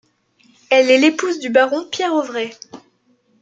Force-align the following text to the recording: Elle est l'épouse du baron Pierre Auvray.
Elle 0.71 0.89
est 0.89 0.97
l'épouse 0.97 1.37
du 1.37 1.51
baron 1.51 1.85
Pierre 1.91 2.15
Auvray. 2.15 2.49